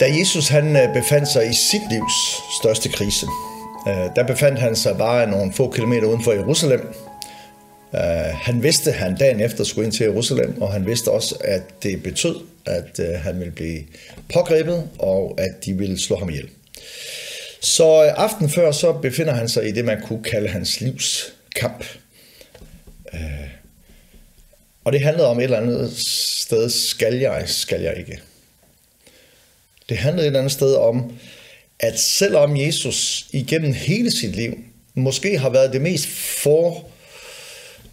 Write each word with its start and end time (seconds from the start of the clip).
Da 0.00 0.06
Jesus 0.18 0.48
han 0.48 0.76
øh, 0.76 0.94
befandt 0.94 1.28
sig 1.28 1.50
i 1.50 1.54
sit 1.54 1.80
livs 1.90 2.40
største 2.60 2.88
krise, 2.88 3.26
øh, 3.88 4.16
der 4.16 4.24
befandt 4.26 4.58
han 4.58 4.76
sig 4.76 4.96
bare 4.96 5.30
nogle 5.30 5.52
få 5.52 5.70
kilometer 5.70 6.06
uden 6.08 6.24
for 6.24 6.32
Jerusalem. 6.32 6.80
Øh, 7.94 8.00
han 8.34 8.62
vidste, 8.62 8.90
at 8.90 8.96
han 8.96 9.16
dagen 9.16 9.40
efter 9.40 9.64
skulle 9.64 9.84
ind 9.84 9.92
til 9.92 10.04
Jerusalem, 10.04 10.62
og 10.62 10.72
han 10.72 10.86
vidste 10.86 11.08
også, 11.08 11.34
at 11.40 11.62
det 11.82 12.02
betød, 12.02 12.36
at 12.66 13.00
han 13.16 13.38
ville 13.38 13.52
blive 13.52 13.80
pågrebet, 14.34 14.88
og 14.98 15.34
at 15.38 15.64
de 15.64 15.72
ville 15.72 16.00
slå 16.00 16.16
ham 16.16 16.28
ihjel. 16.28 16.48
Så 17.60 17.84
aften 18.00 18.50
før, 18.50 18.72
så 18.72 18.92
befinder 18.92 19.32
han 19.32 19.48
sig 19.48 19.68
i 19.68 19.72
det, 19.72 19.84
man 19.84 20.00
kunne 20.02 20.22
kalde 20.22 20.48
hans 20.48 20.80
livs 20.80 21.32
kamp. 21.56 21.84
Og 24.84 24.92
det 24.92 25.00
handlede 25.00 25.28
om 25.28 25.38
et 25.38 25.44
eller 25.44 25.60
andet 25.60 25.92
sted, 26.40 26.70
skal 26.70 27.14
jeg, 27.14 27.42
skal 27.46 27.80
jeg 27.80 27.96
ikke. 27.96 28.20
Det 29.88 29.96
handlede 29.96 30.22
et 30.22 30.26
eller 30.26 30.40
andet 30.40 30.52
sted 30.52 30.74
om, 30.74 31.12
at 31.80 32.00
selvom 32.00 32.56
Jesus 32.56 33.26
igennem 33.32 33.72
hele 33.72 34.10
sit 34.10 34.36
liv 34.36 34.58
måske 34.94 35.38
har 35.38 35.50
været 35.50 35.72
det 35.72 35.80
mest 35.80 36.08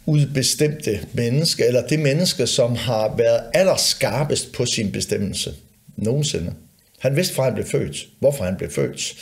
forudbestemte 0.06 1.00
menneske, 1.12 1.64
eller 1.64 1.86
det 1.86 1.98
menneske, 1.98 2.46
som 2.46 2.76
har 2.76 3.16
været 3.16 3.42
allerskarpest 3.54 4.52
på 4.52 4.66
sin 4.66 4.92
bestemmelse 4.92 5.54
nogensinde. 5.96 6.54
Han 6.98 7.16
vidste, 7.16 7.34
fra 7.34 7.44
han 7.44 7.54
blev 7.54 7.66
født, 7.66 8.08
hvorfor 8.18 8.44
han 8.44 8.56
blev 8.56 8.70
født, 8.70 9.14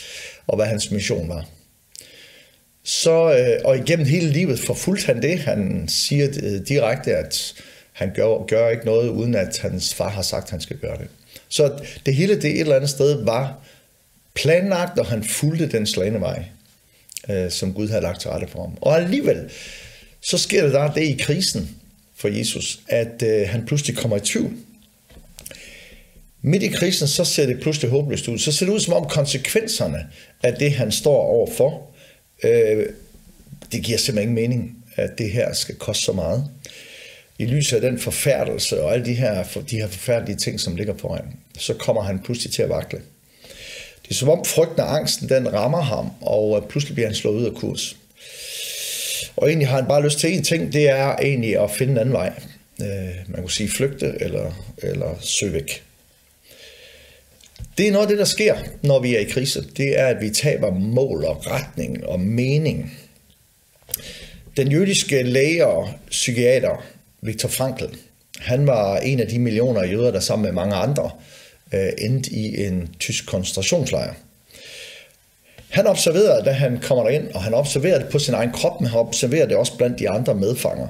og 0.47 0.55
hvad 0.55 0.65
hans 0.65 0.91
mission 0.91 1.29
var. 1.29 1.45
Så, 2.83 3.37
øh, 3.37 3.61
og 3.65 3.77
igennem 3.77 4.05
hele 4.05 4.29
livet 4.29 4.59
forfulgte 4.59 5.05
han 5.05 5.21
det. 5.21 5.39
Han 5.39 5.87
siger 5.87 6.27
øh, 6.43 6.67
direkte, 6.67 7.15
at 7.15 7.53
han 7.91 8.11
gør, 8.15 8.45
gør 8.45 8.69
ikke 8.69 8.85
noget, 8.85 9.09
uden 9.09 9.35
at 9.35 9.57
hans 9.57 9.93
far 9.93 10.09
har 10.09 10.21
sagt, 10.21 10.43
at 10.43 10.51
han 10.51 10.61
skal 10.61 10.77
gøre 10.77 10.97
det. 10.97 11.07
Så 11.49 11.79
det 12.05 12.15
hele 12.15 12.41
det 12.41 12.51
et 12.51 12.59
eller 12.59 12.75
andet 12.75 12.89
sted 12.89 13.23
var 13.23 13.59
planlagt, 14.33 14.99
og 14.99 15.05
han 15.05 15.23
fulgte 15.23 15.67
den 15.67 15.87
slanevej, 15.87 16.45
øh, 17.29 17.51
som 17.51 17.73
Gud 17.73 17.87
havde 17.87 18.01
lagt 18.01 18.21
til 18.21 18.29
rette 18.29 18.47
for 18.47 18.61
ham. 18.61 18.77
Og 18.81 18.97
alligevel, 18.97 19.49
så 20.21 20.37
sker 20.37 20.61
der 20.61 20.71
der 20.71 20.93
det 20.93 21.03
i 21.03 21.17
krisen 21.19 21.75
for 22.15 22.27
Jesus, 22.27 22.79
at 22.87 23.23
øh, 23.23 23.49
han 23.49 23.65
pludselig 23.65 23.97
kommer 23.97 24.17
i 24.17 24.19
tvivl. 24.19 24.51
Midt 26.41 26.63
i 26.63 26.67
krisen, 26.67 27.07
så 27.07 27.25
ser 27.25 27.45
det 27.45 27.59
pludselig 27.59 27.91
håbløst 27.91 28.27
ud. 28.27 28.37
Så 28.37 28.51
ser 28.51 28.65
det 28.65 28.73
ud 28.73 28.79
som 28.79 28.93
om 28.93 29.05
konsekvenserne 29.09 30.07
af 30.43 30.53
det, 30.53 30.71
han 30.71 30.91
står 30.91 31.17
overfor, 31.17 31.91
øh, 32.43 32.85
det 33.71 33.83
giver 33.83 33.97
simpelthen 33.97 34.29
ingen 34.29 34.49
mening, 34.49 34.83
at 34.95 35.17
det 35.17 35.31
her 35.31 35.53
skal 35.53 35.75
koste 35.75 36.03
så 36.03 36.11
meget 36.11 36.49
i 37.39 37.45
lyset 37.45 37.75
af 37.75 37.81
den 37.81 37.99
forfærdelse 37.99 38.83
og 38.83 38.93
alle 38.93 39.05
de 39.05 39.13
her, 39.13 39.43
de 39.69 39.77
her 39.77 39.87
forfærdelige 39.87 40.37
ting, 40.37 40.59
som 40.59 40.75
ligger 40.75 40.97
foran, 40.97 41.33
så 41.57 41.73
kommer 41.73 42.01
han 42.01 42.19
pludselig 42.19 42.53
til 42.53 42.61
at 42.61 42.69
vakle. 42.69 43.01
Det 44.03 44.11
er 44.11 44.15
som 44.15 44.29
om 44.29 44.45
frygten 44.45 44.79
og 44.79 44.95
angsten, 44.95 45.29
den 45.29 45.53
rammer 45.53 45.81
ham, 45.81 46.09
og 46.21 46.57
øh, 46.57 46.69
pludselig 46.69 46.95
bliver 46.95 47.07
han 47.07 47.15
slået 47.15 47.35
ud 47.35 47.45
af 47.45 47.53
kurs. 47.53 47.97
Og 49.35 49.47
egentlig 49.47 49.67
har 49.67 49.75
han 49.75 49.87
bare 49.87 50.03
lyst 50.03 50.19
til 50.19 50.33
en 50.33 50.43
ting, 50.43 50.73
det 50.73 50.89
er 50.89 51.15
egentlig 51.15 51.63
at 51.63 51.71
finde 51.71 51.91
en 51.91 51.97
anden 51.97 52.13
vej. 52.13 52.33
Øh, 52.81 53.15
man 53.27 53.41
kunne 53.41 53.51
sige 53.51 53.69
flygte 53.69 54.13
eller, 54.19 54.51
eller 54.77 55.15
søge 55.21 55.53
væk. 55.53 55.83
Det 57.77 57.87
er 57.87 57.91
noget 57.91 58.05
af 58.05 58.09
det, 58.09 58.17
der 58.17 58.25
sker, 58.25 58.55
når 58.83 58.99
vi 58.99 59.15
er 59.15 59.19
i 59.19 59.23
krise. 59.23 59.65
Det 59.77 59.99
er, 59.99 60.07
at 60.07 60.21
vi 60.21 60.29
taber 60.29 60.71
mål 60.71 61.25
og 61.25 61.47
retning 61.47 62.05
og 62.05 62.19
mening. 62.19 62.97
Den 64.57 64.71
jødiske 64.71 65.23
læge 65.23 65.65
og 65.65 65.89
psykiater 66.09 66.85
Viktor 67.21 67.49
Frankl. 67.49 67.85
Han 68.39 68.67
var 68.67 68.97
en 68.97 69.19
af 69.19 69.27
de 69.27 69.39
millioner 69.39 69.83
jøder, 69.83 70.11
der 70.11 70.19
sammen 70.19 70.43
med 70.43 70.51
mange 70.51 70.75
andre 70.75 71.11
øh, 71.73 71.91
endte 71.97 72.31
i 72.31 72.65
en 72.65 72.95
tysk 72.99 73.27
koncentrationslejr. 73.27 74.13
Han 75.69 75.87
observerede, 75.87 76.45
da 76.45 76.51
han 76.51 76.79
kommer 76.81 77.03
derind, 77.03 77.31
og 77.33 77.43
han 77.43 77.53
observerede 77.53 77.99
det 77.99 78.09
på 78.09 78.19
sin 78.19 78.33
egen 78.33 78.51
krop, 78.51 78.81
men 78.81 78.89
han 78.89 78.99
observerede 78.99 79.49
det 79.49 79.57
også 79.57 79.77
blandt 79.77 79.99
de 79.99 80.09
andre 80.09 80.35
medfanger. 80.35 80.87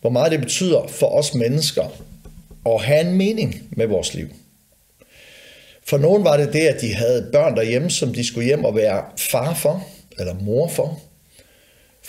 Hvor 0.00 0.10
meget 0.10 0.32
det 0.32 0.40
betyder 0.40 0.86
for 0.88 1.06
os 1.06 1.34
mennesker 1.34 2.02
at 2.66 2.82
have 2.82 3.00
en 3.00 3.12
mening 3.12 3.68
med 3.70 3.86
vores 3.86 4.14
liv. 4.14 4.28
For 5.84 5.98
nogen 5.98 6.24
var 6.24 6.36
det 6.36 6.52
det, 6.52 6.60
at 6.60 6.80
de 6.80 6.94
havde 6.94 7.28
børn 7.32 7.56
derhjemme, 7.56 7.90
som 7.90 8.14
de 8.14 8.26
skulle 8.26 8.46
hjem 8.46 8.64
og 8.64 8.76
være 8.76 9.04
far 9.16 9.54
for, 9.54 9.86
eller 10.18 10.34
mor 10.34 10.68
for. 10.68 11.00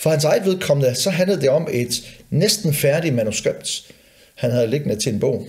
For 0.00 0.10
hans 0.10 0.24
eget 0.24 0.44
vedkommende, 0.44 0.94
så 0.94 1.10
handlede 1.10 1.40
det 1.40 1.50
om 1.50 1.68
et 1.72 2.02
næsten 2.30 2.74
færdigt 2.74 3.14
manuskript, 3.14 3.92
han 4.34 4.50
havde 4.50 4.66
liggende 4.66 4.96
til 4.96 5.12
en 5.12 5.20
bog, 5.20 5.48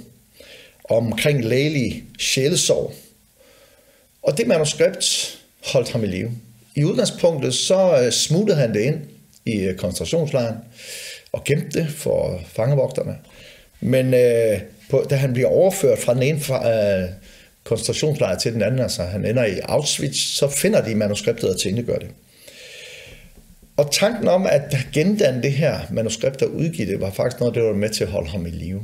omkring 0.83 1.45
lægelig 1.45 2.03
sjælesorg. 2.19 2.93
Og 4.23 4.37
det 4.37 4.47
manuskript 4.47 5.37
holdt 5.65 5.91
ham 5.91 6.03
i 6.03 6.07
live. 6.07 6.31
I 6.75 6.83
udgangspunktet 6.83 7.53
så 7.53 8.03
øh, 8.03 8.11
smuttede 8.11 8.57
han 8.57 8.73
det 8.73 8.81
ind 8.81 8.99
i 9.45 9.59
øh, 9.59 9.77
koncentrationslejren 9.77 10.57
og 11.31 11.43
gemte 11.43 11.79
det 11.79 11.89
for 11.89 12.41
fangevogterne. 12.47 13.17
Men 13.81 14.13
øh, 14.13 14.61
på, 14.89 15.05
da 15.09 15.15
han 15.15 15.33
bliver 15.33 15.49
overført 15.49 15.99
fra 15.99 16.13
den 16.13 16.23
ene 16.23 16.39
øh, 16.39 17.09
koncentrationslejr 17.63 18.37
til 18.37 18.53
den 18.53 18.61
anden, 18.61 18.79
altså 18.79 19.03
han 19.03 19.25
ender 19.25 19.45
i 19.45 19.59
Auschwitz, 19.63 20.17
så 20.17 20.49
finder 20.49 20.81
de 20.81 20.95
manuskriptet 20.95 21.49
og 21.49 21.85
gør 21.85 21.97
det. 21.97 22.07
Og 23.81 23.91
tanken 23.91 24.27
om 24.27 24.45
at 24.45 24.77
gendanne 24.93 25.43
det 25.43 25.51
her 25.51 25.79
manuskript 25.91 26.41
og 26.41 26.51
udgive 26.51 26.91
det, 26.91 27.01
var 27.01 27.11
faktisk 27.11 27.39
noget, 27.39 27.55
der 27.55 27.61
var 27.61 27.73
med 27.73 27.89
til 27.89 28.03
at 28.03 28.09
holde 28.09 28.29
ham 28.29 28.45
i 28.45 28.49
live. 28.49 28.83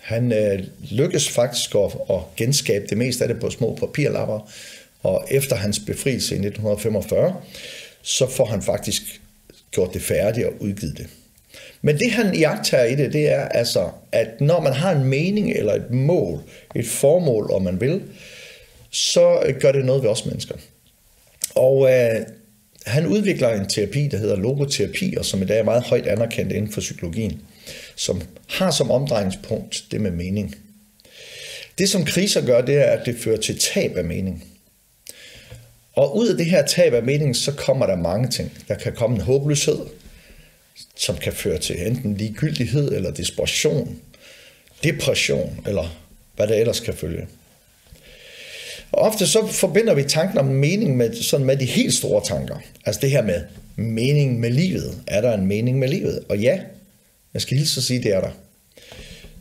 Han 0.00 0.32
øh, 0.32 0.64
lykkedes 0.90 1.28
faktisk 1.28 1.74
at, 1.74 1.96
at 2.10 2.20
genskabe 2.36 2.86
det 2.90 2.98
meste 2.98 3.24
af 3.24 3.28
det 3.28 3.40
på 3.40 3.50
små 3.50 3.74
papirlapper, 3.74 4.50
og 5.02 5.24
efter 5.30 5.56
hans 5.56 5.78
befrielse 5.78 6.34
i 6.34 6.38
1945, 6.38 7.34
så 8.02 8.26
får 8.26 8.44
han 8.44 8.62
faktisk 8.62 9.20
gjort 9.70 9.94
det 9.94 10.02
færdigt 10.02 10.46
og 10.46 10.52
udgivet 10.60 10.98
det. 10.98 11.06
Men 11.82 11.98
det 11.98 12.10
han 12.10 12.34
jagter 12.34 12.84
i 12.84 12.94
det, 12.94 13.12
det 13.12 13.28
er 13.28 13.48
altså, 13.48 13.90
at 14.12 14.40
når 14.40 14.60
man 14.60 14.72
har 14.72 14.92
en 14.92 15.04
mening 15.04 15.52
eller 15.52 15.74
et 15.74 15.90
mål, 15.90 16.40
et 16.74 16.86
formål, 16.86 17.50
om 17.50 17.62
man 17.62 17.80
vil, 17.80 18.02
så 18.90 19.54
gør 19.60 19.72
det 19.72 19.84
noget 19.84 20.02
ved 20.02 20.10
os 20.10 20.26
mennesker. 20.26 20.54
Og 21.54 21.92
øh, 21.92 22.20
han 22.88 23.06
udvikler 23.06 23.48
en 23.48 23.68
terapi, 23.68 24.08
der 24.08 24.18
hedder 24.18 24.36
logoterapi, 24.36 25.14
og 25.18 25.24
som 25.24 25.42
i 25.42 25.44
dag 25.44 25.58
er 25.58 25.64
meget 25.64 25.82
højt 25.82 26.06
anerkendt 26.06 26.52
inden 26.52 26.72
for 26.72 26.80
psykologien, 26.80 27.40
som 27.96 28.22
har 28.48 28.70
som 28.70 28.90
omdrejningspunkt 28.90 29.84
det 29.90 30.00
med 30.00 30.10
mening. 30.10 30.56
Det, 31.78 31.88
som 31.88 32.04
kriser 32.04 32.46
gør, 32.46 32.60
det 32.60 32.74
er, 32.74 32.90
at 32.90 33.06
det 33.06 33.16
fører 33.18 33.36
til 33.36 33.58
tab 33.58 33.96
af 33.96 34.04
mening. 34.04 34.44
Og 35.92 36.16
ud 36.16 36.28
af 36.28 36.36
det 36.36 36.46
her 36.46 36.66
tab 36.66 36.92
af 36.94 37.02
mening, 37.02 37.36
så 37.36 37.52
kommer 37.52 37.86
der 37.86 37.96
mange 37.96 38.30
ting. 38.30 38.52
Der 38.68 38.74
kan 38.74 38.92
komme 38.92 39.16
en 39.16 39.22
håbløshed, 39.22 39.78
som 40.96 41.16
kan 41.16 41.32
føre 41.32 41.58
til 41.58 41.86
enten 41.86 42.16
ligegyldighed 42.16 42.92
eller 42.92 43.10
desperation, 43.10 43.98
depression 44.84 45.60
eller 45.66 45.96
hvad 46.36 46.46
der 46.46 46.54
ellers 46.54 46.80
kan 46.80 46.94
følge. 46.94 47.26
Og 48.92 49.02
ofte 49.02 49.26
så 49.26 49.46
forbinder 49.46 49.94
vi 49.94 50.02
tanken 50.02 50.38
om 50.38 50.44
mening 50.44 50.96
med, 50.96 51.14
sådan 51.14 51.46
med 51.46 51.56
de 51.56 51.64
helt 51.64 51.94
store 51.94 52.24
tanker. 52.24 52.56
Altså 52.86 53.00
det 53.00 53.10
her 53.10 53.22
med 53.22 53.42
mening 53.76 54.40
med 54.40 54.50
livet. 54.50 55.02
Er 55.06 55.20
der 55.20 55.34
en 55.34 55.46
mening 55.46 55.78
med 55.78 55.88
livet? 55.88 56.24
Og 56.28 56.38
ja, 56.38 56.60
jeg 57.34 57.42
skal 57.42 57.56
hilse 57.56 57.78
at 57.78 57.84
sige, 57.84 58.02
det 58.02 58.14
er 58.14 58.20
der. 58.20 58.30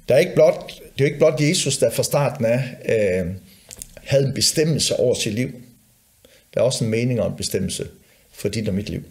der 0.09 0.15
er 0.15 0.19
ikke 0.19 0.33
blot, 0.33 0.73
det 0.97 1.03
er 1.03 1.05
ikke 1.05 1.17
blot 1.17 1.41
Jesus, 1.41 1.77
der 1.77 1.91
fra 1.91 2.03
starten 2.03 2.45
af 2.45 2.63
øh, 2.89 3.25
havde 4.03 4.25
en 4.25 4.33
bestemmelse 4.33 4.95
over 4.95 5.15
sit 5.15 5.33
liv. 5.33 5.51
Der 6.53 6.61
er 6.61 6.65
også 6.65 6.83
en 6.83 6.89
mening 6.89 7.21
og 7.21 7.27
en 7.27 7.37
bestemmelse 7.37 7.87
for 8.33 8.49
dit 8.49 8.67
og 8.67 8.73
mit 8.73 8.89
liv. 8.89 9.03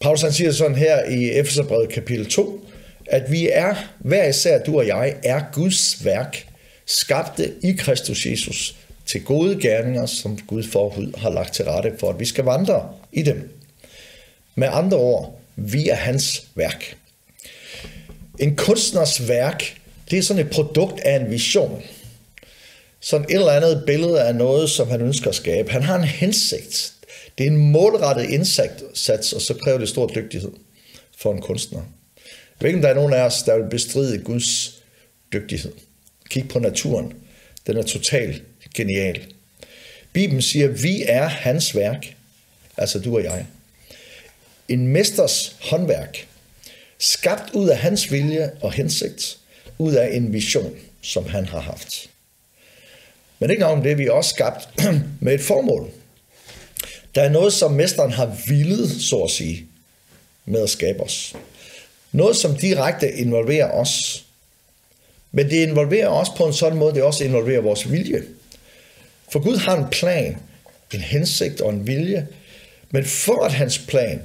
Paulus 0.00 0.22
han 0.22 0.32
siger 0.32 0.52
sådan 0.52 0.76
her 0.76 1.04
i 1.04 1.30
Efeserbrevet 1.30 1.88
kapitel 1.88 2.26
2, 2.26 2.66
at 3.06 3.32
vi 3.32 3.48
er, 3.52 3.74
hver 3.98 4.28
især 4.28 4.62
du 4.62 4.78
og 4.78 4.86
jeg, 4.86 5.14
er 5.24 5.42
Guds 5.52 6.04
værk, 6.04 6.46
skabte 6.86 7.52
i 7.62 7.72
Kristus 7.72 8.26
Jesus 8.26 8.76
til 9.10 9.24
gode 9.24 9.60
gerninger, 9.60 10.06
som 10.06 10.38
Gud 10.46 10.62
forhud 10.62 11.12
har 11.18 11.30
lagt 11.30 11.54
til 11.54 11.64
rette 11.64 11.92
for, 11.98 12.10
at 12.10 12.20
vi 12.20 12.24
skal 12.24 12.44
vandre 12.44 12.88
i 13.12 13.22
dem. 13.22 13.60
Med 14.54 14.68
andre 14.72 14.96
ord, 14.96 15.40
vi 15.56 15.88
er 15.88 15.94
hans 15.94 16.46
værk. 16.54 16.96
En 18.38 18.56
kunstners 18.56 19.28
værk, 19.28 19.76
det 20.10 20.18
er 20.18 20.22
sådan 20.22 20.46
et 20.46 20.52
produkt 20.52 21.00
af 21.00 21.16
en 21.16 21.30
vision. 21.30 21.82
Sådan 23.00 23.26
et 23.30 23.34
eller 23.34 23.52
andet 23.52 23.82
billede 23.86 24.22
af 24.22 24.34
noget, 24.34 24.70
som 24.70 24.88
han 24.88 25.00
ønsker 25.00 25.28
at 25.28 25.34
skabe. 25.34 25.70
Han 25.70 25.82
har 25.82 25.96
en 25.98 26.04
hensigt. 26.04 26.92
Det 27.38 27.46
er 27.46 27.50
en 27.50 27.70
målrettet 27.72 28.30
indsats, 28.30 29.32
og 29.32 29.40
så 29.40 29.54
kræver 29.54 29.78
det 29.78 29.88
stor 29.88 30.06
dygtighed 30.06 30.50
for 31.18 31.32
en 31.32 31.40
kunstner. 31.40 31.80
Jeg 32.18 32.24
ved 32.60 32.68
ikke, 32.68 32.78
om 32.78 32.82
der 32.82 32.88
er 32.88 32.94
nogen 32.94 33.12
af 33.12 33.22
os, 33.22 33.42
der 33.42 33.58
vil 33.58 33.70
bestride 33.70 34.18
Guds 34.18 34.82
dygtighed. 35.32 35.72
Kig 36.28 36.48
på 36.48 36.58
naturen. 36.58 37.12
Den 37.66 37.76
er 37.76 37.82
totalt 37.82 38.42
genial. 38.74 39.26
Bibelen 40.12 40.42
siger, 40.42 40.68
at 40.68 40.82
vi 40.82 41.04
er 41.06 41.28
hans 41.28 41.76
værk, 41.76 42.16
altså 42.76 42.98
du 42.98 43.16
og 43.16 43.24
jeg. 43.24 43.46
En 44.68 44.86
mesters 44.86 45.56
håndværk, 45.60 46.26
skabt 46.98 47.54
ud 47.54 47.68
af 47.68 47.78
hans 47.78 48.12
vilje 48.12 48.50
og 48.60 48.72
hensigt, 48.72 49.38
ud 49.78 49.94
af 49.94 50.16
en 50.16 50.32
vision, 50.32 50.76
som 51.02 51.26
han 51.26 51.46
har 51.46 51.60
haft. 51.60 52.10
Men 53.38 53.50
ikke 53.50 53.60
nok 53.60 53.78
om 53.78 53.82
det, 53.82 53.98
vi 53.98 54.06
er 54.06 54.12
også 54.12 54.30
skabt 54.30 54.68
med 55.20 55.34
et 55.34 55.40
formål. 55.40 55.90
Der 57.14 57.22
er 57.22 57.28
noget, 57.28 57.52
som 57.52 57.72
mesteren 57.72 58.10
har 58.10 58.36
villet, 58.46 59.02
så 59.02 59.16
at 59.16 59.30
sige, 59.30 59.66
med 60.44 60.62
at 60.62 60.70
skabe 60.70 61.00
os. 61.00 61.36
Noget, 62.12 62.36
som 62.36 62.56
direkte 62.56 63.12
involverer 63.12 63.70
os. 63.70 64.24
Men 65.32 65.50
det 65.50 65.56
involverer 65.56 66.08
os 66.08 66.28
på 66.36 66.46
en 66.46 66.52
sådan 66.52 66.78
måde, 66.78 66.94
det 66.94 67.02
også 67.02 67.24
involverer 67.24 67.60
vores 67.60 67.90
vilje. 67.90 68.22
For 69.30 69.38
Gud 69.38 69.56
har 69.56 69.76
en 69.76 69.90
plan, 69.90 70.36
en 70.94 71.00
hensigt 71.00 71.60
og 71.60 71.72
en 71.72 71.86
vilje. 71.86 72.28
Men 72.90 73.04
for 73.04 73.44
at 73.44 73.52
hans 73.52 73.78
plan, 73.78 74.22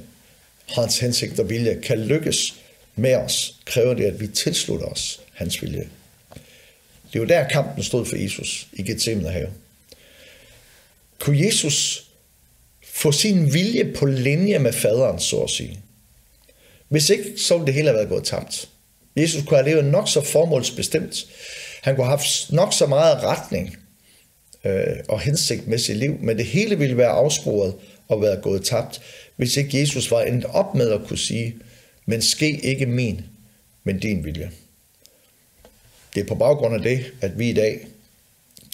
hans 0.66 0.98
hensigt 0.98 1.40
og 1.40 1.50
vilje 1.50 1.80
kan 1.82 1.98
lykkes 1.98 2.54
med 2.96 3.14
os, 3.14 3.54
kræver 3.64 3.94
det, 3.94 4.04
at 4.04 4.20
vi 4.20 4.26
tilslutter 4.26 4.86
os 4.86 5.20
hans 5.32 5.62
vilje. 5.62 5.88
Det 7.12 7.20
var 7.20 7.26
der 7.26 7.48
kampen 7.48 7.82
stod 7.82 8.06
for 8.06 8.16
Jesus 8.16 8.68
i 8.72 8.82
Gethsemane 8.82 9.30
have. 9.30 9.48
Kunne 11.18 11.46
Jesus 11.46 12.06
få 12.84 13.12
sin 13.12 13.54
vilje 13.54 13.92
på 13.92 14.06
linje 14.06 14.58
med 14.58 14.72
faderen, 14.72 15.20
så 15.20 15.36
at 15.36 15.50
sige? 15.50 15.80
Hvis 16.88 17.10
ikke, 17.10 17.32
så 17.36 17.54
ville 17.54 17.66
det 17.66 17.74
hele 17.74 17.88
have 17.88 17.96
været 17.96 18.08
gået 18.08 18.24
tabt. 18.24 18.68
Jesus 19.16 19.42
kunne 19.46 19.56
have 19.56 19.68
levet 19.68 19.84
nok 19.84 20.08
så 20.08 20.20
formålsbestemt. 20.20 21.26
Han 21.82 21.94
kunne 21.94 22.04
have 22.04 22.18
haft 22.18 22.52
nok 22.52 22.72
så 22.72 22.86
meget 22.86 23.22
retning 23.22 23.76
øh, 24.66 24.96
og 25.08 25.20
hensigt 25.20 25.66
med 25.66 25.78
sit 25.78 25.96
liv, 25.96 26.18
men 26.20 26.36
det 26.36 26.46
hele 26.46 26.78
ville 26.78 26.96
være 26.96 27.08
afsporet 27.08 27.74
og 28.08 28.22
være 28.22 28.36
gået 28.36 28.64
tabt, 28.64 29.00
hvis 29.36 29.56
ikke 29.56 29.80
Jesus 29.80 30.10
var 30.10 30.22
endt 30.22 30.44
op 30.44 30.74
med 30.74 30.90
at 30.90 31.00
kunne 31.06 31.18
sige, 31.18 31.56
men 32.06 32.22
ske 32.22 32.60
ikke 32.60 32.86
min, 32.86 33.20
men 33.84 33.98
din 33.98 34.24
vilje. 34.24 34.50
Det 36.14 36.22
er 36.22 36.26
på 36.26 36.34
baggrund 36.34 36.74
af 36.74 36.82
det, 36.82 37.12
at 37.20 37.38
vi 37.38 37.50
i 37.50 37.54
dag 37.54 37.86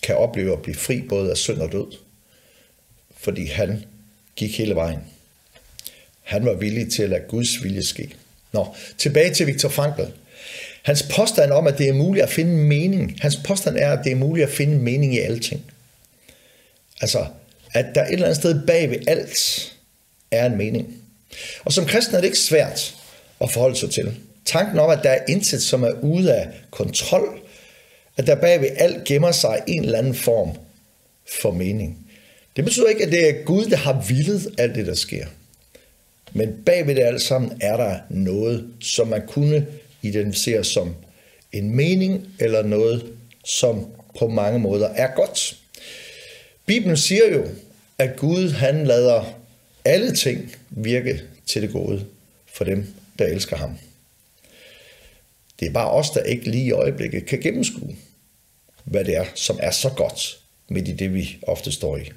kan 0.03 0.17
opleve 0.17 0.53
at 0.53 0.63
blive 0.63 0.75
fri 0.75 1.03
både 1.09 1.31
af 1.31 1.37
synd 1.37 1.59
og 1.59 1.73
død, 1.73 1.97
fordi 3.17 3.47
han 3.47 3.85
gik 4.37 4.59
hele 4.59 4.75
vejen. 4.75 4.99
Han 6.23 6.45
var 6.45 6.55
villig 6.55 6.93
til 6.93 7.03
at 7.03 7.11
lade 7.11 7.23
Guds 7.29 7.65
vilje 7.65 7.83
ske. 7.83 8.15
Nå, 8.53 8.75
tilbage 8.99 9.35
til 9.35 9.47
Viktor 9.47 9.69
Frankl. 9.69 10.03
Hans 10.83 11.03
påstand 11.17 11.53
om, 11.53 11.67
at 11.67 11.79
det 11.79 11.89
er 11.89 11.93
muligt 11.93 12.23
at 12.23 12.31
finde 12.31 12.53
mening, 12.53 13.19
hans 13.21 13.37
påstand 13.37 13.77
er, 13.77 13.93
at 13.93 14.05
det 14.05 14.13
er 14.13 14.17
muligt 14.17 14.47
at 14.47 14.53
finde 14.53 14.79
mening 14.79 15.15
i 15.15 15.19
alting. 15.19 15.73
Altså, 17.03 17.27
at 17.75 17.87
der 17.95 18.05
et 18.05 18.13
eller 18.13 18.27
andet 18.27 18.37
sted 18.37 18.67
bag 18.67 18.91
ved 18.91 18.99
alt 19.07 19.73
er 20.31 20.47
en 20.47 20.57
mening. 20.57 20.97
Og 21.65 21.73
som 21.73 21.87
kristen 21.87 22.15
er 22.15 22.21
det 22.21 22.27
ikke 22.27 22.39
svært 22.39 22.95
at 23.41 23.51
forholde 23.51 23.77
sig 23.77 23.91
til. 23.91 24.15
Tanken 24.45 24.79
om, 24.79 24.91
at 24.91 25.01
der 25.03 25.11
er 25.11 25.25
intet, 25.29 25.63
som 25.63 25.83
er 25.83 25.93
ude 26.03 26.35
af 26.35 26.49
kontrol, 26.71 27.41
at 28.17 28.27
der 28.27 28.35
bag 28.35 28.61
ved 28.61 28.69
alt 28.77 29.05
gemmer 29.05 29.33
sig 29.33 29.63
en 29.67 29.85
eller 29.85 29.99
anden 29.99 30.15
form 30.15 30.51
for 31.41 31.51
mening. 31.51 32.07
Det 32.57 32.65
betyder 32.65 32.89
ikke, 32.89 33.05
at 33.05 33.13
det 33.13 33.29
er 33.29 33.45
Gud, 33.45 33.65
der 33.65 33.77
har 33.77 34.05
villet 34.09 34.55
alt 34.59 34.75
det, 34.75 34.87
der 34.87 34.95
sker. 34.95 35.27
Men 36.33 36.63
bag 36.67 36.87
ved 36.87 36.95
det 36.95 37.03
alt 37.03 37.23
sammen 37.23 37.53
er 37.61 37.77
der 37.77 37.99
noget, 38.11 38.69
som 38.81 39.09
man 39.09 39.27
kunne 39.27 39.67
identificere 40.03 40.65
som 40.65 40.95
en 41.53 41.77
mening, 41.77 42.29
eller 42.41 42.63
noget, 42.63 43.13
som 43.45 43.87
på 44.19 44.29
mange 44.29 44.59
måder 44.59 44.89
er 44.89 45.15
godt. 45.15 45.57
Bibelen 46.67 46.97
siger 46.97 47.33
jo, 47.33 47.49
at 47.99 48.17
Gud 48.17 48.51
han 48.51 48.87
lader 48.87 49.25
alle 49.85 50.15
ting 50.15 50.55
virke 50.71 51.23
til 51.47 51.63
det 51.63 51.73
gode 51.73 52.05
for 52.53 52.65
dem, 52.65 52.87
der 53.19 53.25
elsker 53.25 53.57
ham. 53.57 53.79
Det 55.61 55.69
er 55.69 55.73
bare 55.73 55.91
os, 55.91 56.11
der 56.11 56.23
ikke 56.23 56.51
lige 56.51 56.65
i 56.65 56.73
øjeblikket 56.73 57.27
kan 57.27 57.41
gennemskue, 57.41 57.97
hvad 58.85 59.05
det 59.05 59.17
er, 59.17 59.25
som 59.35 59.59
er 59.63 59.71
så 59.71 59.89
godt 59.89 60.39
midt 60.69 60.89
i 60.89 60.93
det, 60.93 61.15
vi 61.15 61.39
ofte 61.43 61.73
står 61.73 61.97
i. 61.97 62.11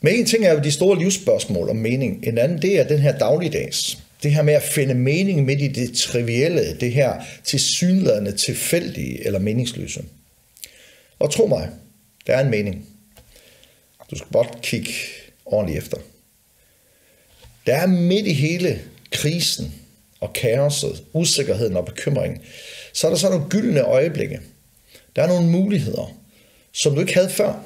Men 0.00 0.14
en 0.14 0.26
ting 0.26 0.44
er 0.44 0.52
jo 0.52 0.60
de 0.60 0.72
store 0.72 0.98
livsspørgsmål 0.98 1.68
om 1.68 1.76
mening. 1.76 2.26
En 2.26 2.38
anden, 2.38 2.62
det 2.62 2.80
er 2.80 2.88
den 2.88 2.98
her 2.98 3.18
dagligdags. 3.18 3.98
Det 4.22 4.32
her 4.32 4.42
med 4.42 4.54
at 4.54 4.62
finde 4.62 4.94
mening 4.94 5.44
midt 5.44 5.60
i 5.60 5.68
det 5.68 5.96
trivielle, 5.96 6.76
det 6.80 6.92
her 6.92 7.22
tilsyneladende 7.44 8.32
tilfældige 8.32 9.26
eller 9.26 9.38
meningsløse. 9.38 10.04
Og 11.18 11.30
tro 11.30 11.46
mig, 11.46 11.70
der 12.26 12.36
er 12.36 12.44
en 12.44 12.50
mening. 12.50 12.88
Du 14.10 14.16
skal 14.16 14.28
godt 14.32 14.62
kigge 14.62 14.92
ordentligt 15.44 15.78
efter. 15.78 15.96
Der 17.66 17.76
er 17.76 17.86
midt 17.86 18.26
i 18.26 18.32
hele 18.32 18.82
krisen 19.12 19.74
og 20.20 20.32
kaoset, 20.32 21.04
usikkerheden 21.12 21.76
og 21.76 21.84
bekymringen, 21.84 22.42
så 22.92 23.06
er 23.06 23.10
der 23.10 23.18
så 23.18 23.28
nogle 23.28 23.48
gyldne 23.50 23.80
øjeblikke. 23.80 24.40
Der 25.16 25.22
er 25.22 25.26
nogle 25.26 25.50
muligheder, 25.50 26.16
som 26.72 26.94
du 26.94 27.00
ikke 27.00 27.14
havde 27.14 27.30
før. 27.30 27.64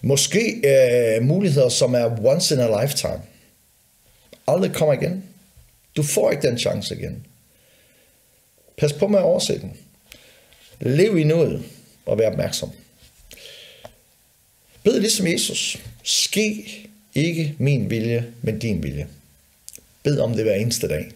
Måske 0.00 0.60
øh, 0.64 1.22
muligheder, 1.22 1.68
som 1.68 1.94
er 1.94 2.24
once 2.24 2.54
in 2.54 2.60
a 2.60 2.82
lifetime. 2.82 3.22
Aldrig 4.46 4.72
kommer 4.72 4.94
igen. 4.94 5.24
Du 5.96 6.02
får 6.02 6.30
ikke 6.30 6.48
den 6.48 6.58
chance 6.58 6.96
igen. 6.96 7.26
Pas 8.76 8.92
på 8.92 9.08
med 9.08 9.18
at 9.18 9.24
overse 9.24 9.60
den. 9.60 9.76
Lev 10.80 11.18
i 11.18 11.24
nuet 11.24 11.62
og 12.06 12.18
vær 12.18 12.30
opmærksom. 12.30 12.72
Bed 14.84 15.00
ligesom 15.00 15.26
Jesus. 15.26 15.78
Ske 16.02 16.66
ikke 17.14 17.54
min 17.58 17.90
vilje, 17.90 18.32
men 18.42 18.58
din 18.58 18.82
vilje. 18.82 19.08
Bed 20.02 20.18
om 20.18 20.34
det 20.34 20.44
hver 20.44 20.54
eneste 20.54 20.88
dag. 20.88 21.10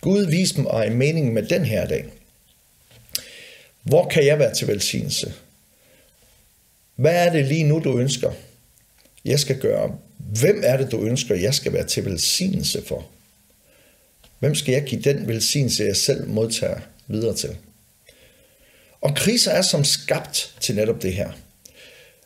Gud, 0.00 0.26
vis 0.26 0.56
mig 0.56 0.92
meningen 0.92 1.34
med 1.34 1.42
den 1.42 1.64
her 1.64 1.86
dag. 1.86 2.04
Hvor 3.82 4.08
kan 4.08 4.26
jeg 4.26 4.38
være 4.38 4.54
til 4.54 4.68
velsignelse? 4.68 5.34
Hvad 6.96 7.26
er 7.26 7.32
det 7.32 7.44
lige 7.44 7.64
nu, 7.64 7.80
du 7.84 7.98
ønsker, 7.98 8.32
jeg 9.24 9.40
skal 9.40 9.58
gøre? 9.58 9.98
Hvem 10.18 10.60
er 10.64 10.76
det, 10.76 10.92
du 10.92 11.02
ønsker, 11.02 11.34
jeg 11.34 11.54
skal 11.54 11.72
være 11.72 11.86
til 11.86 12.04
velsignelse 12.04 12.82
for? 12.86 13.06
Hvem 14.38 14.54
skal 14.54 14.72
jeg 14.72 14.84
give 14.84 15.00
den 15.00 15.28
velsignelse, 15.28 15.84
jeg 15.84 15.96
selv 15.96 16.28
modtager 16.28 16.80
videre 17.06 17.36
til? 17.36 17.56
Og 19.00 19.16
kriser 19.16 19.50
er 19.50 19.62
som 19.62 19.84
skabt 19.84 20.54
til 20.60 20.74
netop 20.74 21.02
det 21.02 21.12
her. 21.12 21.32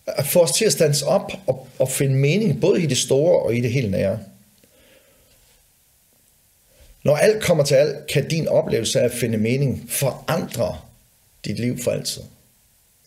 At 0.07 0.27
få 0.27 0.43
os 0.43 0.53
til 0.53 0.65
at 0.65 0.73
stands 0.73 1.03
op 1.03 1.33
og, 1.47 1.69
og 1.79 1.91
finde 1.91 2.15
mening, 2.15 2.61
både 2.61 2.83
i 2.83 2.87
det 2.87 2.99
store 2.99 3.43
og 3.43 3.57
i 3.57 3.61
det 3.61 3.73
helt 3.73 3.91
nære. 3.91 4.19
Når 7.05 7.17
alt 7.17 7.43
kommer 7.43 7.65
til 7.65 7.75
alt, 7.75 8.07
kan 8.07 8.29
din 8.29 8.49
oplevelse 8.49 9.01
af 9.01 9.05
at 9.05 9.13
finde 9.13 9.39
mening 9.39 9.87
forandre 9.89 10.81
dit 11.45 11.59
liv 11.59 11.79
for 11.79 11.91
altid. 11.91 12.23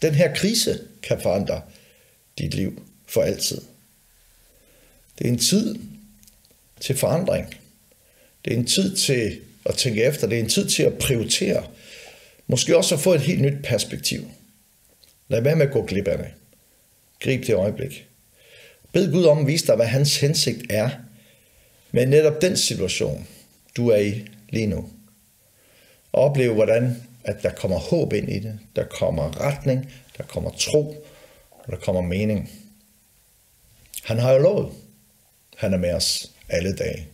Den 0.01 0.13
her 0.13 0.35
krise 0.35 0.79
kan 1.03 1.21
forandre 1.21 1.62
dit 2.38 2.53
liv 2.53 2.83
for 3.07 3.21
altid. 3.21 3.62
Det 5.19 5.27
er 5.27 5.31
en 5.31 5.39
tid 5.39 5.75
til 6.79 6.97
forandring. 6.97 7.55
Det 8.45 8.53
er 8.53 8.57
en 8.57 8.67
tid 8.67 8.95
til 8.95 9.41
at 9.65 9.75
tænke 9.75 10.03
efter. 10.03 10.27
Det 10.27 10.38
er 10.38 10.43
en 10.43 10.50
tid 10.50 10.69
til 10.69 10.83
at 10.83 10.97
prioritere. 10.97 11.67
Måske 12.47 12.77
også 12.77 12.95
at 12.95 13.01
få 13.01 13.13
et 13.13 13.21
helt 13.21 13.41
nyt 13.41 13.63
perspektiv. 13.63 14.31
Lad 15.27 15.41
være 15.41 15.55
med 15.55 15.65
at 15.65 15.71
gå 15.71 15.85
glip 15.85 16.07
af 16.07 16.17
det. 16.17 16.27
Grib 17.23 17.47
det 17.47 17.55
øjeblik. 17.55 18.07
Bed 18.93 19.11
Gud 19.11 19.25
om 19.25 19.39
at 19.39 19.47
vise 19.47 19.67
dig, 19.67 19.75
hvad 19.75 19.85
hans 19.85 20.19
hensigt 20.19 20.65
er 20.69 20.89
med 21.91 22.05
netop 22.05 22.41
den 22.41 22.57
situation, 22.57 23.27
du 23.77 23.87
er 23.87 23.97
i 23.97 24.27
lige 24.49 24.67
nu. 24.67 24.89
Og 26.11 26.53
hvordan 26.53 27.03
at 27.23 27.43
der 27.43 27.49
kommer 27.49 27.77
håb 27.77 28.13
ind 28.13 28.29
i 28.29 28.39
det, 28.39 28.59
der 28.75 28.83
kommer 28.83 29.41
retning, 29.41 29.93
der 30.17 30.23
kommer 30.23 30.51
tro, 30.51 31.05
og 31.51 31.71
der 31.71 31.77
kommer 31.77 32.01
mening. 32.01 32.51
Han 34.03 34.19
har 34.19 34.31
jo 34.31 34.39
lovet, 34.39 34.73
han 35.57 35.73
er 35.73 35.77
med 35.77 35.93
os 35.93 36.31
alle 36.49 36.75
dage 36.75 37.07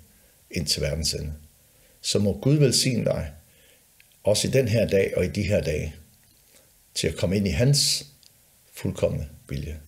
indtil 0.51 0.81
verdens 0.81 1.13
ende. 1.13 1.33
Så 2.01 2.19
må 2.19 2.39
Gud 2.41 2.55
velsigne 2.55 3.05
dig, 3.05 3.31
også 4.23 4.47
i 4.47 4.51
den 4.51 4.67
her 4.67 4.87
dag 4.87 5.17
og 5.17 5.25
i 5.25 5.27
de 5.27 5.43
her 5.43 5.61
dage, 5.61 5.95
til 6.93 7.07
at 7.07 7.15
komme 7.15 7.37
ind 7.37 7.47
i 7.47 7.51
hans 7.51 8.05
fuldkommende 8.73 9.27
vilje. 9.49 9.79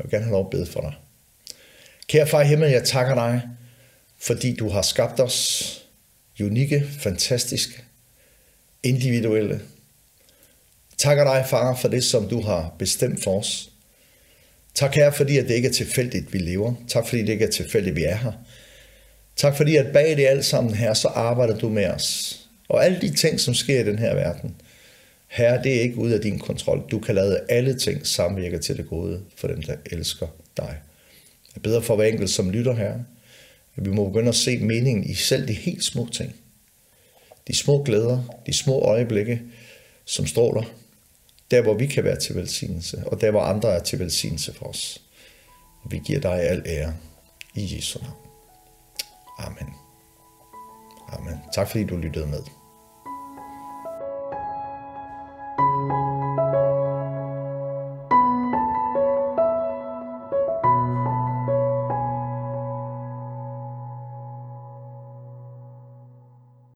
Jeg 0.00 0.04
vil 0.04 0.10
gerne 0.10 0.24
have 0.24 0.32
lov 0.32 0.44
at 0.44 0.50
bede 0.50 0.66
for 0.66 0.80
dig. 0.80 0.94
Kære 2.06 2.26
far 2.26 2.42
i 2.42 2.46
himmel, 2.46 2.70
jeg 2.70 2.84
takker 2.84 3.14
dig, 3.14 3.42
fordi 4.18 4.56
du 4.56 4.68
har 4.68 4.82
skabt 4.82 5.20
os 5.20 5.76
unikke, 6.40 6.86
fantastiske, 6.98 7.82
individuelle. 8.82 9.60
Takker 10.96 11.24
dig, 11.24 11.46
far, 11.48 11.76
for 11.76 11.88
det, 11.88 12.04
som 12.04 12.28
du 12.28 12.40
har 12.40 12.74
bestemt 12.78 13.24
for 13.24 13.38
os. 13.38 13.70
Tak 14.74 14.94
her, 14.94 15.10
fordi 15.10 15.38
at 15.38 15.48
det 15.48 15.54
ikke 15.54 15.68
er 15.68 15.72
tilfældigt, 15.72 16.32
vi 16.32 16.38
lever. 16.38 16.74
Tak 16.88 17.08
fordi 17.08 17.22
det 17.22 17.28
ikke 17.28 17.44
er 17.44 17.50
tilfældigt, 17.50 17.96
vi 17.96 18.04
er 18.04 18.16
her. 18.16 18.32
Tak 19.36 19.56
fordi 19.56 19.76
at 19.76 19.92
bag 19.92 20.16
det 20.16 20.26
alt 20.26 20.44
sammen 20.44 20.74
her, 20.74 20.94
så 20.94 21.08
arbejder 21.08 21.58
du 21.58 21.68
med 21.68 21.86
os. 21.86 22.36
Og 22.68 22.84
alle 22.84 23.00
de 23.00 23.16
ting, 23.16 23.40
som 23.40 23.54
sker 23.54 23.80
i 23.80 23.84
den 23.84 23.98
her 23.98 24.14
verden, 24.14 24.54
Herre, 25.30 25.62
det 25.62 25.76
er 25.76 25.80
ikke 25.80 25.98
ud 25.98 26.10
af 26.10 26.20
din 26.20 26.38
kontrol. 26.38 26.84
Du 26.90 26.98
kan 26.98 27.14
lade 27.14 27.40
alle 27.48 27.78
ting 27.78 28.06
samvirke 28.06 28.58
til 28.58 28.76
det 28.76 28.88
gode 28.88 29.22
for 29.36 29.48
dem, 29.48 29.62
der 29.62 29.76
elsker 29.86 30.26
dig. 30.56 30.78
Jeg 31.54 31.62
beder 31.62 31.80
for 31.80 31.96
hver 31.96 32.04
enkelt, 32.04 32.30
som 32.30 32.50
lytter 32.50 32.74
her, 32.74 32.94
at 33.76 33.84
vi 33.84 33.90
må 33.90 34.08
begynde 34.08 34.28
at 34.28 34.34
se 34.34 34.58
meningen 34.58 35.04
i 35.04 35.14
selv 35.14 35.48
de 35.48 35.52
helt 35.52 35.84
små 35.84 36.08
ting. 36.12 36.34
De 37.48 37.56
små 37.56 37.82
glæder, 37.82 38.40
de 38.46 38.52
små 38.52 38.80
øjeblikke, 38.80 39.42
som 40.04 40.26
stråler. 40.26 40.62
der 41.50 41.62
hvor 41.62 41.74
vi 41.74 41.86
kan 41.86 42.04
være 42.04 42.16
til 42.16 42.34
velsignelse, 42.34 43.02
og 43.06 43.20
der 43.20 43.30
hvor 43.30 43.40
andre 43.40 43.68
er 43.68 43.82
til 43.82 43.98
velsignelse 43.98 44.54
for 44.54 44.66
os. 44.66 45.02
Vi 45.90 46.00
giver 46.06 46.20
dig 46.20 46.40
al 46.42 46.62
ære 46.66 46.94
i 47.54 47.76
Jesu 47.76 47.98
navn. 48.02 48.16
Amen. 49.38 49.74
Amen. 51.08 51.38
Tak 51.54 51.70
fordi 51.70 51.84
du 51.84 51.96
lyttede 51.96 52.26
med. 52.26 52.59